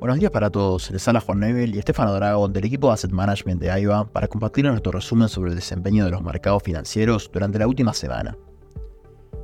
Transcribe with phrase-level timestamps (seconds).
[0.00, 3.10] Buenos días para todos, les habla Juan Nebel y Estefano Drago del equipo de Asset
[3.10, 7.58] Management de AIBA para compartir nuestro resumen sobre el desempeño de los mercados financieros durante
[7.58, 8.34] la última semana.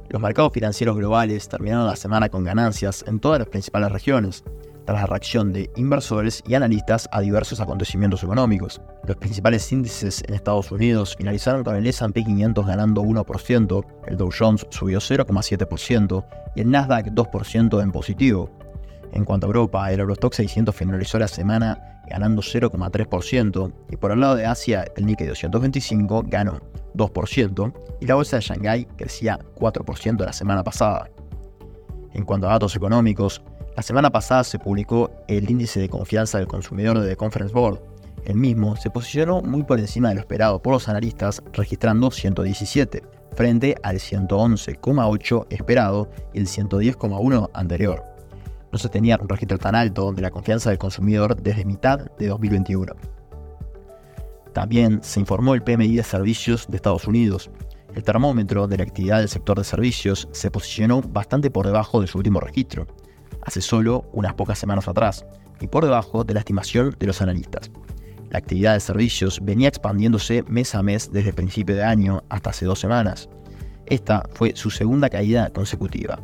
[0.08, 4.44] Los mercados financieros globales terminaron la semana con ganancias en todas las principales regiones,
[4.86, 8.80] tras la reacción de inversores y analistas a diversos acontecimientos económicos.
[9.06, 14.30] Los principales índices en Estados Unidos finalizaron con el S&P 500 ganando 1%, el Dow
[14.36, 18.50] Jones subió 0,7% y el Nasdaq 2% en positivo,
[19.12, 24.20] en cuanto a Europa, el Eurostock 600 finalizó la semana ganando 0,3% y por el
[24.20, 26.60] lado de Asia, el Nikkei 225 ganó
[26.94, 31.10] 2% y la bolsa de Shanghái crecía 4% la semana pasada.
[32.14, 33.42] En cuanto a datos económicos,
[33.76, 37.80] la semana pasada se publicó el índice de confianza del consumidor de The Conference Board.
[38.24, 43.02] El mismo se posicionó muy por encima de lo esperado por los analistas, registrando 117,
[43.34, 48.15] frente al 111,8 esperado y el 110,1 anterior
[48.76, 52.26] no se tenía un registro tan alto de la confianza del consumidor desde mitad de
[52.26, 52.92] 2021.
[54.52, 57.50] También se informó el PMI de servicios de Estados Unidos.
[57.94, 62.06] El termómetro de la actividad del sector de servicios se posicionó bastante por debajo de
[62.06, 62.86] su último registro,
[63.40, 65.24] hace solo unas pocas semanas atrás,
[65.58, 67.70] y por debajo de la estimación de los analistas.
[68.28, 72.50] La actividad de servicios venía expandiéndose mes a mes desde el principio de año hasta
[72.50, 73.30] hace dos semanas.
[73.86, 76.20] Esta fue su segunda caída consecutiva.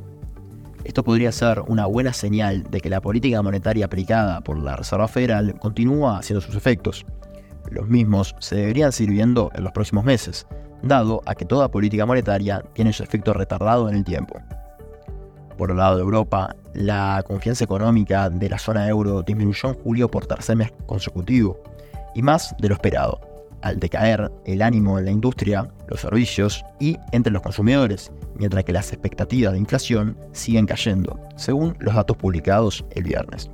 [0.85, 5.07] Esto podría ser una buena señal de que la política monetaria aplicada por la Reserva
[5.07, 7.07] Federal continúa haciendo sus efectos.
[7.71, 10.47] Los mismos se deberían seguir viendo en los próximos meses,
[10.83, 14.41] dado a que toda política monetaria tiene su efecto retardado en el tiempo.
[15.57, 20.11] Por el lado de Europa, la confianza económica de la zona euro disminuyó en julio
[20.11, 21.63] por tercer mes consecutivo,
[22.15, 23.21] y más de lo esperado,
[23.63, 28.73] al decaer el ánimo en la industria, los servicios y entre los consumidores, mientras que
[28.73, 33.51] las expectativas de inflación siguen cayendo, según los datos publicados el viernes.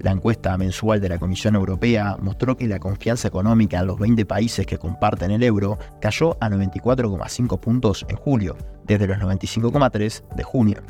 [0.00, 4.26] La encuesta mensual de la Comisión Europea mostró que la confianza económica en los 20
[4.26, 10.42] países que comparten el euro cayó a 94,5 puntos en julio, desde los 95,3 de
[10.42, 10.82] junio.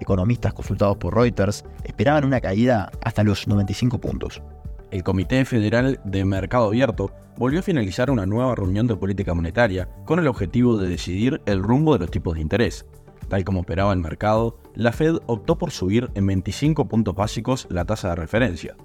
[0.00, 4.42] Economistas consultados por Reuters esperaban una caída hasta los 95 puntos
[4.90, 9.88] el Comité Federal de Mercado Abierto volvió a finalizar una nueva reunión de política monetaria
[10.04, 12.86] con el objetivo de decidir el rumbo de los tipos de interés.
[13.28, 17.84] Tal como esperaba el mercado, la Fed optó por subir en 25 puntos básicos la
[17.84, 18.76] tasa de referencia.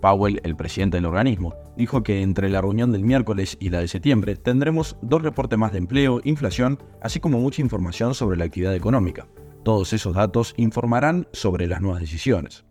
[0.00, 3.88] Powell, el presidente del organismo, dijo que entre la reunión del miércoles y la de
[3.88, 8.76] septiembre tendremos dos reportes más de empleo, inflación, así como mucha información sobre la actividad
[8.76, 9.26] económica.
[9.64, 12.67] Todos esos datos informarán sobre las nuevas decisiones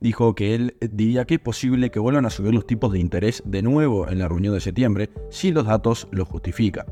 [0.00, 3.42] dijo que él diría que es posible que vuelvan a subir los tipos de interés
[3.46, 6.86] de nuevo en la reunión de septiembre si los datos lo justifican.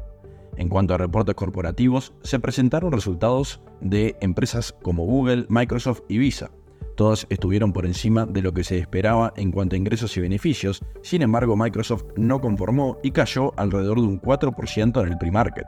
[0.56, 6.50] En cuanto a reportes corporativos, se presentaron resultados de empresas como Google, Microsoft y Visa.
[6.96, 10.82] Todas estuvieron por encima de lo que se esperaba en cuanto a ingresos y beneficios,
[11.02, 15.66] sin embargo Microsoft no conformó y cayó alrededor de un 4% en el pre-market.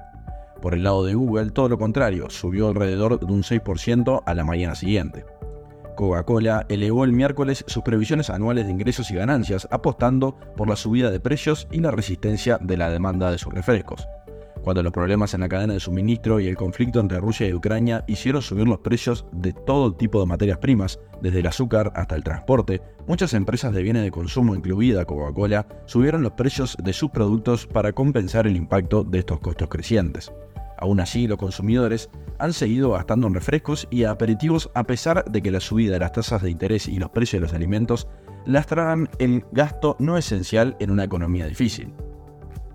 [0.61, 4.45] Por el lado de Google, todo lo contrario, subió alrededor de un 6% a la
[4.45, 5.25] mañana siguiente.
[5.95, 11.11] Coca-Cola elevó el miércoles sus previsiones anuales de ingresos y ganancias, apostando por la subida
[11.11, 14.07] de precios y la resistencia de la demanda de sus refrescos.
[14.65, 18.03] Cuando los problemas en la cadena de suministro y el conflicto entre Rusia y Ucrania
[18.07, 22.25] hicieron subir los precios de todo tipo de materias primas, desde el azúcar hasta el
[22.25, 27.67] transporte, muchas empresas de bienes de consumo, incluida Coca-Cola, subieron los precios de sus productos
[27.67, 30.33] para compensar el impacto de estos costos crecientes.
[30.85, 35.51] Aún así, los consumidores han seguido gastando en refrescos y aperitivos a pesar de que
[35.51, 38.07] la subida de las tasas de interés y los precios de los alimentos
[38.45, 41.95] lastrarán el gasto no esencial en una economía difícil.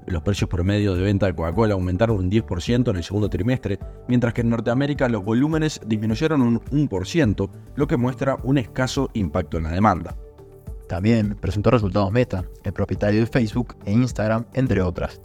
[0.07, 3.77] Los precios promedio de venta de Coca-Cola aumentaron un 10% en el segundo trimestre,
[4.07, 9.57] mientras que en Norteamérica los volúmenes disminuyeron un 1%, lo que muestra un escaso impacto
[9.57, 10.15] en la demanda.
[10.87, 15.21] También presentó resultados Meta, el propietario de Facebook e Instagram, entre otras.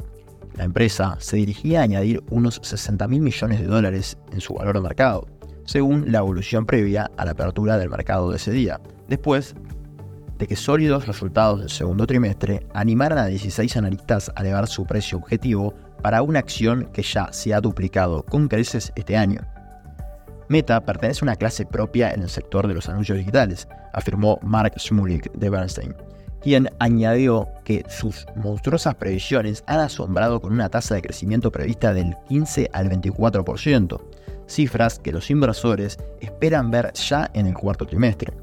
[0.57, 4.77] La empresa se dirigía a añadir unos 60 mil millones de dólares en su valor
[4.77, 5.27] de mercado,
[5.65, 9.57] según la evolución previa a la apertura del mercado de ese día, después
[10.39, 15.19] de que sólidos resultados del segundo trimestre animaran a 16 analistas a elevar su precio
[15.19, 19.41] objetivo para una acción que ya se ha duplicado con creces este año.
[20.49, 24.75] Meta pertenece a una clase propia en el sector de los anuncios digitales, afirmó Mark
[24.79, 25.95] Smulik de Bernstein
[26.45, 32.15] quien añadió que sus monstruosas previsiones han asombrado con una tasa de crecimiento prevista del
[32.29, 33.99] 15 al 24%,
[34.47, 38.35] cifras que los inversores esperan ver ya en el cuarto trimestre.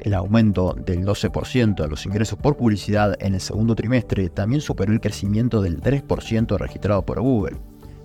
[0.00, 4.94] El aumento del 12% de los ingresos por publicidad en el segundo trimestre también superó
[4.94, 7.58] el crecimiento del 3% registrado por Google,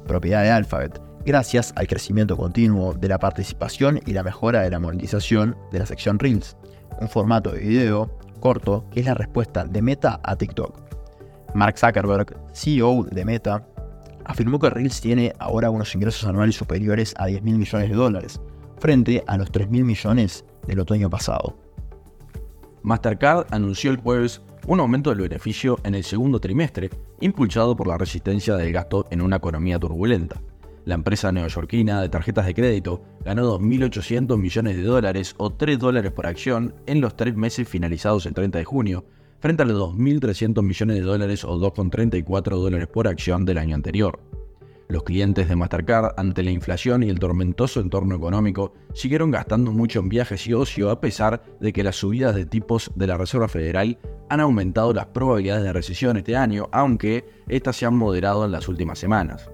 [0.06, 4.80] propiedad de Alphabet, gracias al crecimiento continuo de la participación y la mejora de la
[4.80, 6.58] monetización de la sección Reels
[7.02, 8.10] un formato de video
[8.42, 10.82] corto que es la respuesta de Meta a TikTok.
[11.54, 13.66] Mark Zuckerberg, CEO de Meta,
[14.26, 18.42] afirmó que Reels tiene ahora unos ingresos anuales superiores a 10 mil millones de dólares,
[18.80, 21.58] frente a los 3 mil millones del otoño pasado.
[22.84, 26.90] Mastercard anunció el jueves un aumento del beneficio en el segundo trimestre,
[27.20, 30.42] impulsado por la resistencia del gasto en una economía turbulenta.
[30.84, 36.12] La empresa neoyorquina de tarjetas de crédito ganó 2.800 millones de dólares o 3 dólares
[36.12, 39.06] por acción en los tres meses finalizados el 30 de junio,
[39.40, 44.20] frente a los 2.300 millones de dólares o 2,34 dólares por acción del año anterior.
[44.88, 50.00] Los clientes de Mastercard, ante la inflación y el tormentoso entorno económico, siguieron gastando mucho
[50.00, 53.48] en viajes y ocio a pesar de que las subidas de tipos de la Reserva
[53.48, 53.98] Federal
[54.30, 58.68] han aumentado las probabilidades de recesión este año, aunque éstas se han moderado en las
[58.68, 59.50] últimas semanas.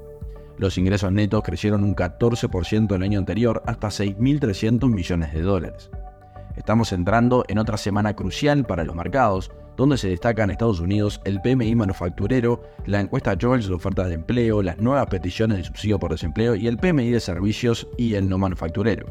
[0.58, 5.92] Los ingresos netos crecieron un 14% el año anterior hasta 6.300 millones de dólares.
[6.56, 11.40] Estamos entrando en otra semana crucial para los mercados, donde se destacan Estados Unidos el
[11.42, 16.12] PMI manufacturero, la encuesta George de ofertas de empleo, las nuevas peticiones de subsidio por
[16.12, 19.06] desempleo y el PMI de servicios y el no manufacturero.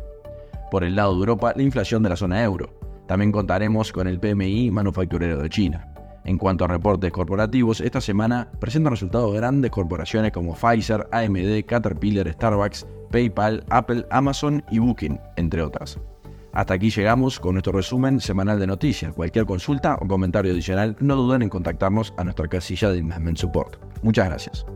[0.73, 2.77] Por el lado de Europa, la inflación de la zona euro.
[3.07, 5.96] También contaremos con el PMI manufacturero de China.
[6.27, 12.33] En cuanto a reportes corporativos, esta semana presentan resultados grandes corporaciones como Pfizer, AMD, Caterpillar,
[12.33, 16.01] Starbucks, PayPal, Apple, Amazon y Booking, entre otras.
[16.53, 19.15] Hasta aquí llegamos con nuestro resumen semanal de noticias.
[19.15, 23.77] Cualquier consulta o comentario adicional, no duden en contactarnos a nuestra casilla de Investment Support.
[24.03, 24.67] Muchas gracias.